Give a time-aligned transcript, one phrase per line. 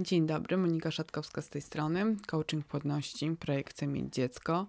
[0.00, 4.66] Dzień dobry, Monika Szatkowska z tej strony, coaching płodności, projekt Chcę mieć dziecko.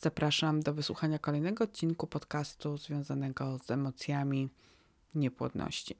[0.00, 4.48] Zapraszam do wysłuchania kolejnego odcinku podcastu związanego z emocjami
[5.14, 5.96] niepłodności.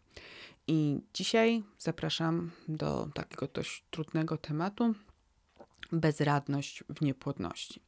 [0.67, 4.95] I dzisiaj zapraszam do takiego dość trudnego tematu
[5.93, 7.81] bezradność w niepłodności.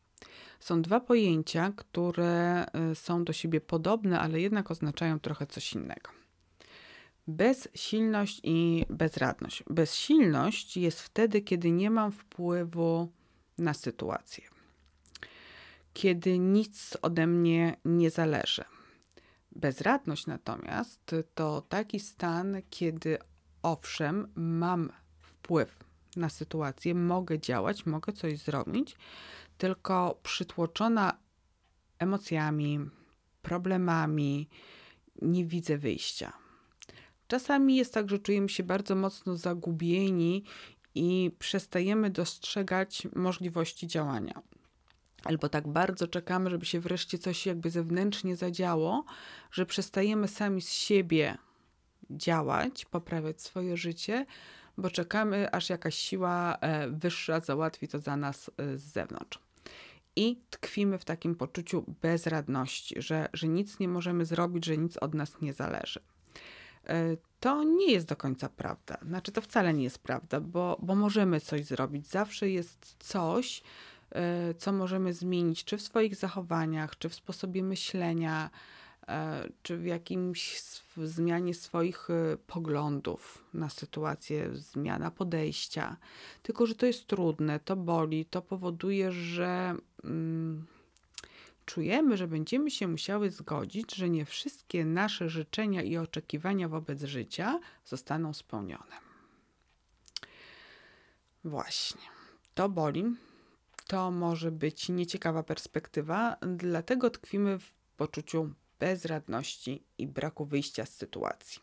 [0.60, 6.21] Są dwa pojęcia, które y, są do siebie podobne, ale jednak oznaczają trochę coś innego.
[7.26, 9.64] Bezsilność i bezradność.
[9.70, 13.12] Bezsilność jest wtedy, kiedy nie mam wpływu
[13.58, 14.44] na sytuację,
[15.94, 18.64] kiedy nic ode mnie nie zależy.
[19.52, 23.18] Bezradność natomiast to taki stan, kiedy
[23.62, 25.84] owszem, mam wpływ
[26.16, 28.96] na sytuację, mogę działać, mogę coś zrobić,
[29.58, 31.18] tylko przytłoczona
[31.98, 32.80] emocjami,
[33.42, 34.48] problemami,
[35.22, 36.41] nie widzę wyjścia.
[37.32, 40.44] Czasami jest tak, że czujemy się bardzo mocno zagubieni
[40.94, 44.42] i przestajemy dostrzegać możliwości działania.
[45.24, 49.04] Albo tak bardzo czekamy, żeby się wreszcie coś jakby zewnętrznie zadziało,
[49.52, 51.38] że przestajemy sami z siebie
[52.10, 54.26] działać, poprawiać swoje życie,
[54.78, 59.38] bo czekamy, aż jakaś siła e, wyższa załatwi to za nas e, z zewnątrz.
[60.16, 65.14] I tkwimy w takim poczuciu bezradności, że, że nic nie możemy zrobić, że nic od
[65.14, 66.00] nas nie zależy.
[66.86, 68.98] E, to nie jest do końca prawda.
[69.06, 72.06] Znaczy, to wcale nie jest prawda, bo, bo możemy coś zrobić.
[72.06, 73.62] Zawsze jest coś,
[74.10, 78.50] e, co możemy zmienić, czy w swoich zachowaniach, czy w sposobie myślenia,
[79.08, 80.60] e, czy w jakimś
[80.96, 82.08] w zmianie swoich
[82.46, 85.96] poglądów na sytuację, zmiana podejścia.
[86.42, 89.74] Tylko, że to jest trudne, to boli, to powoduje, że.
[90.04, 90.66] Mm,
[91.64, 97.60] czujemy, że będziemy się musiały zgodzić, że nie wszystkie nasze życzenia i oczekiwania wobec życia
[97.84, 98.96] zostaną spełnione.
[101.44, 102.02] Właśnie,
[102.54, 103.04] to boli.
[103.86, 111.62] To może być nieciekawa perspektywa, dlatego tkwimy w poczuciu bezradności i braku wyjścia z sytuacji.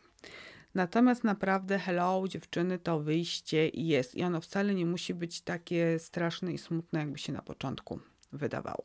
[0.74, 6.52] Natomiast naprawdę, hello, dziewczyny, to wyjście jest i ono wcale nie musi być takie straszne
[6.52, 8.00] i smutne, jakby się na początku
[8.32, 8.84] wydawało.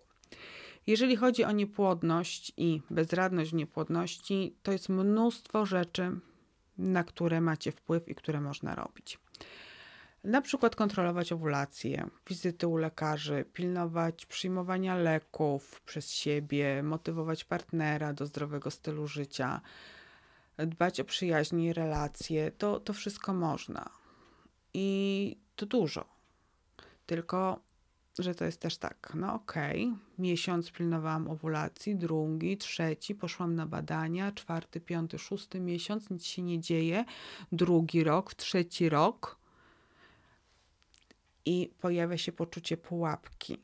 [0.87, 6.19] Jeżeli chodzi o niepłodność i bezradność w niepłodności, to jest mnóstwo rzeczy,
[6.77, 9.19] na które macie wpływ i które można robić.
[10.23, 18.25] Na przykład kontrolować owulację, wizyty u lekarzy, pilnować przyjmowania leków przez siebie, motywować partnera do
[18.25, 19.61] zdrowego stylu życia,
[20.57, 22.51] dbać o przyjaźnie i relacje.
[22.51, 23.89] To, to wszystko można.
[24.73, 26.05] I to dużo.
[27.05, 27.59] Tylko
[28.19, 29.99] że to jest też tak, no okej, okay.
[30.19, 36.59] miesiąc pilnowałam owulacji, drugi, trzeci, poszłam na badania, czwarty, piąty, szósty miesiąc, nic się nie
[36.59, 37.05] dzieje,
[37.51, 39.39] drugi rok, trzeci rok
[41.45, 43.61] i pojawia się poczucie pułapki,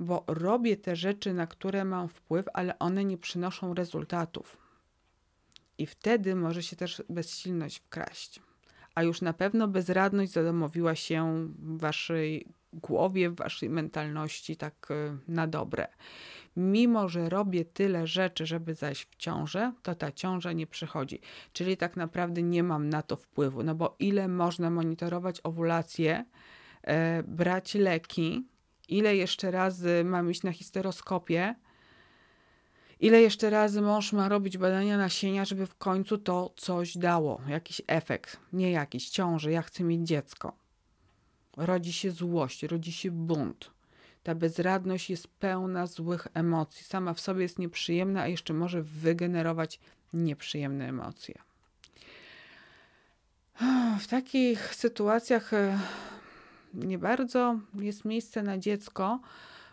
[0.00, 4.56] bo robię te rzeczy, na które mam wpływ, ale one nie przynoszą rezultatów.
[5.78, 8.40] I wtedy może się też bezsilność wkraść.
[8.94, 15.46] A już na pewno bezradność zadomowiła się waszej głowie, w waszej mentalności tak y, na
[15.46, 15.88] dobre.
[16.56, 21.20] Mimo, że robię tyle rzeczy, żeby zajść w ciążę, to ta ciąża nie przychodzi.
[21.52, 26.24] Czyli tak naprawdę nie mam na to wpływu, no bo ile można monitorować owulację,
[26.82, 28.46] e, brać leki,
[28.88, 31.54] ile jeszcze razy mam iść na histeroskopię,
[33.00, 37.82] ile jeszcze razy mąż ma robić badania nasienia, żeby w końcu to coś dało, jakiś
[37.86, 39.10] efekt, nie jakiś.
[39.10, 40.63] Ciąży, ja chcę mieć dziecko
[41.56, 43.70] rodzi się złość, rodzi się bunt.
[44.22, 46.84] Ta bezradność jest pełna złych emocji.
[46.84, 49.80] Sama w sobie jest nieprzyjemna, a jeszcze może wygenerować
[50.12, 51.34] nieprzyjemne emocje.
[54.00, 55.78] W takich sytuacjach e,
[56.74, 59.20] nie bardzo jest miejsce na dziecko,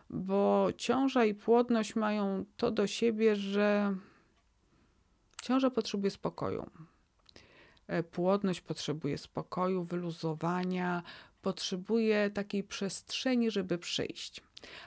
[0.09, 3.95] bo ciąża i płodność mają to do siebie, że
[5.41, 6.69] ciąża potrzebuje spokoju.
[7.87, 11.03] E, płodność potrzebuje spokoju, wyluzowania,
[11.41, 14.41] potrzebuje takiej przestrzeni, żeby przyjść.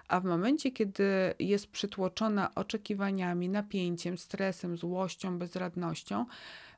[0.08, 6.26] A w momencie, kiedy jest przytłoczona oczekiwaniami, napięciem, stresem, złością, bezradnością,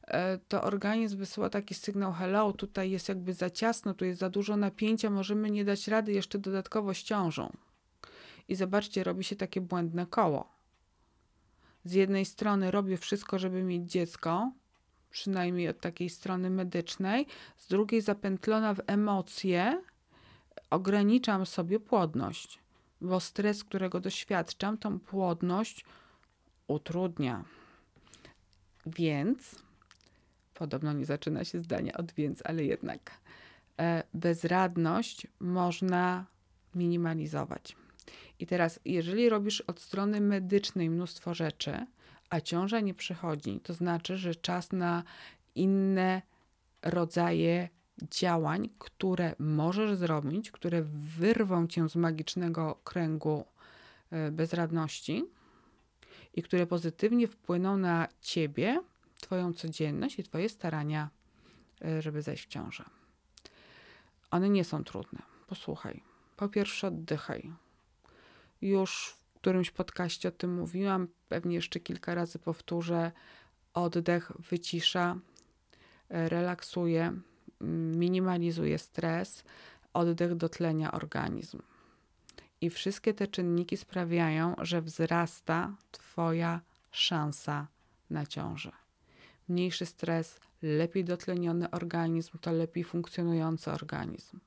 [0.07, 4.31] e, to organizm wysyła taki sygnał: hello, tutaj jest jakby za ciasno, tu jest za
[4.31, 7.53] dużo napięcia, możemy nie dać rady jeszcze dodatkowo z ciążą.
[8.49, 10.57] I zobaczcie, robi się takie błędne koło.
[11.85, 14.53] Z jednej strony robię wszystko, żeby mieć dziecko,
[15.11, 17.27] przynajmniej od takiej strony medycznej,
[17.57, 19.83] z drugiej zapętlona w emocje,
[20.71, 22.59] ograniczam sobie płodność,
[23.01, 25.85] bo stres, którego doświadczam, tą płodność
[26.67, 27.45] utrudnia.
[28.87, 29.57] Więc,
[30.55, 33.11] podobno nie zaczyna się zdania od więc, ale jednak,
[33.81, 36.27] e, bezradność można
[36.75, 37.77] minimalizować.
[38.39, 41.87] I teraz, jeżeli robisz od strony medycznej mnóstwo rzeczy,
[42.31, 45.03] a ciąża nie przychodzi, to znaczy, że czas na
[45.55, 46.23] inne
[46.83, 47.69] rodzaje
[48.11, 50.83] działań, które możesz zrobić, które
[51.19, 53.45] wyrwą cię z magicznego kręgu
[54.11, 55.25] e, bezradności
[56.35, 58.81] i które pozytywnie wpłyną na ciebie,
[59.21, 61.11] twoją codzienność i twoje starania,
[61.85, 62.85] e, żeby zejść w ciążę.
[64.31, 65.23] One nie są trudne.
[65.47, 66.03] Posłuchaj.
[66.37, 67.53] Po pierwsze, oddychaj.
[68.63, 73.13] Już w którymś podcaście o tym mówiłam, pewnie jeszcze kilka razy powtórzę.
[73.75, 75.17] Oddech wycisza,
[76.09, 77.13] e, relaksuje,
[77.97, 79.45] minimalizuje stres,
[79.93, 81.63] oddech dotlenia organizm.
[82.61, 87.67] I wszystkie te czynniki sprawiają, że wzrasta Twoja szansa
[88.11, 88.73] na ciążę.
[89.49, 94.41] Mniejszy stres, lepiej dotleniony organizm to lepiej funkcjonujący organizm.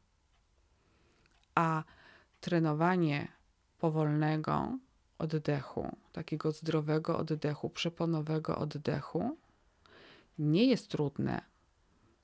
[1.55, 1.83] A
[2.41, 3.27] trenowanie
[3.79, 4.77] powolnego
[5.19, 9.37] oddechu, takiego zdrowego oddechu, przeponowego oddechu,
[10.39, 11.41] nie jest trudne,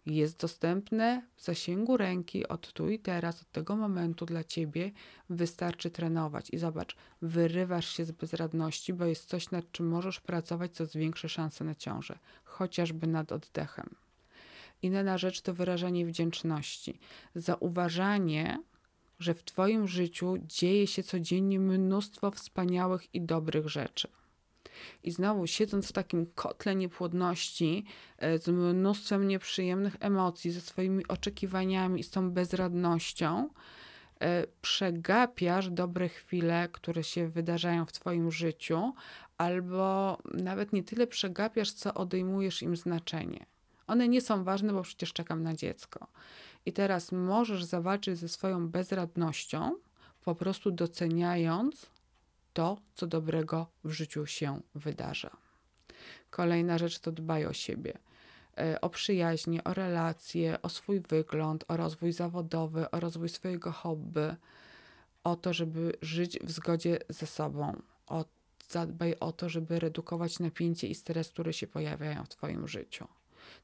[0.06, 4.92] jest dostępne w zasięgu ręki od tu i teraz, od tego momentu dla ciebie.
[5.30, 10.76] Wystarczy trenować i zobacz, wyrywasz się z bezradności, bo jest coś, nad czym możesz pracować,
[10.76, 13.96] co zwiększy szanse na ciążę, chociażby nad oddechem.
[14.82, 17.00] Inna rzecz to wyrażanie wdzięczności,
[17.36, 18.60] zauważanie,
[19.20, 24.08] że w Twoim życiu dzieje się codziennie mnóstwo wspaniałych i dobrych rzeczy.
[25.04, 27.86] I znowu, siedząc w takim kotle niepłodności,
[28.18, 33.50] e, z mnóstwem nieprzyjemnych emocji, ze swoimi oczekiwaniami i z tą bezradnością,
[34.22, 38.94] e, przegapiasz dobre chwile, które się wydarzają w Twoim życiu,
[39.38, 43.46] albo nawet nie tyle przegapiasz, co odejmujesz im znaczenie.
[43.88, 46.08] One nie są ważne, bo przecież czekam na dziecko.
[46.66, 49.76] I teraz możesz zawalczyć ze swoją bezradnością,
[50.24, 51.86] po prostu doceniając
[52.54, 55.38] to, co dobrego w życiu się wydarza.
[56.30, 57.98] Kolejna rzecz to dbaj o siebie,
[58.58, 64.36] e, o przyjaźnie, o relacje, o swój wygląd, o rozwój zawodowy, o rozwój swojego hobby,
[65.24, 67.82] o to, żeby żyć w zgodzie ze sobą.
[68.08, 68.26] O,
[68.70, 73.08] zadbaj o to, żeby redukować napięcie i stres, które się pojawiają w Twoim życiu.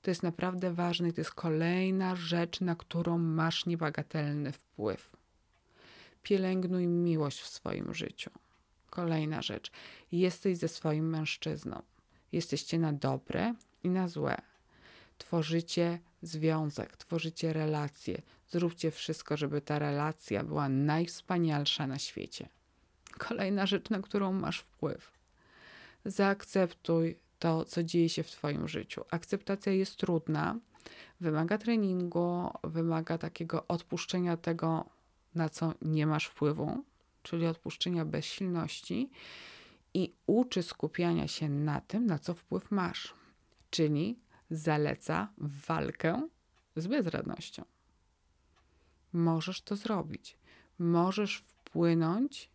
[0.02, 5.10] To jest naprawdę ważne i to jest kolejna rzecz, na którą masz niebagatelny wpływ.
[6.24, 8.32] Pielęgnuj miłość w swoim życiu.
[8.90, 9.72] Kolejna rzecz.
[10.12, 11.82] Jesteś ze swoim mężczyzną.
[12.32, 14.42] Jesteście na dobre i na złe.
[15.18, 18.22] Tworzycie związek, tworzycie relacje.
[18.50, 22.50] Zróbcie wszystko, żeby ta relacja była najwspanialsza na świecie.
[23.18, 25.12] Kolejna rzecz, na którą masz wpływ.
[26.06, 29.02] Zaakceptuj to, co dzieje się w Twoim życiu.
[29.12, 30.60] Akceptacja jest trudna,
[31.20, 34.90] wymaga treningu, wymaga takiego odpuszczenia tego,
[35.36, 36.84] na co nie masz wpływu,
[37.24, 39.10] czyli odpuszczenia bezsilności
[39.94, 43.14] i uczy skupiania się na tym, na co wpływ masz,
[43.70, 45.34] czyli zaleca
[45.68, 46.28] walkę
[46.76, 47.64] z bezradnością.
[49.14, 50.38] Możesz to zrobić.
[50.80, 52.50] Możesz wpłynąć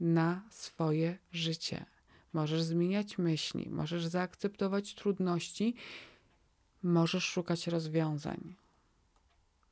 [0.00, 1.93] na swoje życie.
[2.34, 5.74] Możesz zmieniać myśli, możesz zaakceptować trudności,
[6.82, 8.54] możesz szukać rozwiązań.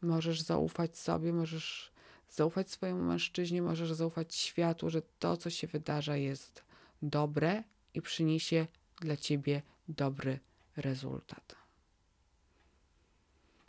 [0.03, 1.93] Możesz zaufać sobie, możesz
[2.31, 6.63] zaufać swojemu mężczyźnie, możesz zaufać światu, że to, co się wydarza, jest
[7.03, 7.65] dobre
[7.95, 8.67] i przyniesie
[9.01, 10.39] dla ciebie dobry
[10.77, 11.57] rezultat.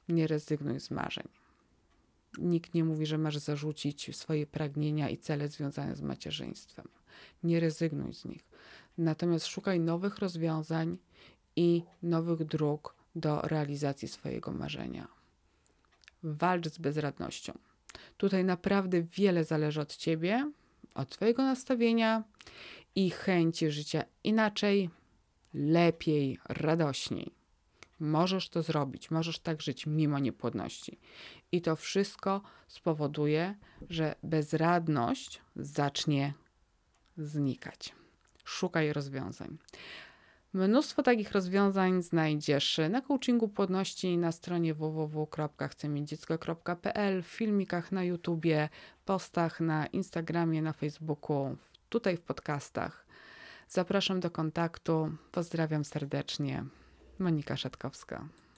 [0.09, 1.27] Nie rezygnuj z marzeń.
[2.37, 6.87] Nikt nie mówi, że masz zarzucić swoje pragnienia i cele związane z macierzyństwem.
[7.43, 8.43] Nie rezygnuj z nich.
[8.97, 10.97] Natomiast szukaj nowych rozwiązań
[11.55, 15.07] i nowych dróg do realizacji swojego marzenia.
[16.23, 17.53] Walcz z bezradnością.
[18.17, 20.51] Tutaj naprawdę wiele zależy od ciebie,
[20.95, 22.23] od twojego nastawienia
[22.95, 24.89] i chęci życia inaczej,
[25.53, 27.31] lepiej, radośniej.
[27.99, 30.99] Możesz to zrobić, możesz tak żyć mimo niepłodności.
[31.51, 33.55] I to wszystko spowoduje,
[33.89, 36.33] że bezradność zacznie
[37.17, 37.93] znikać.
[38.43, 39.57] Szukaj rozwiązań.
[40.53, 48.69] Mnóstwo takich rozwiązań znajdziesz na coachingu płodności na stronie www.chcemiecidziecko.pl, w filmikach na YouTubie,
[49.05, 51.57] postach na Instagramie, na Facebooku,
[51.89, 53.05] tutaj w podcastach.
[53.67, 55.11] Zapraszam do kontaktu.
[55.31, 56.65] Pozdrawiam serdecznie.
[57.19, 58.27] Monika Szatkowska.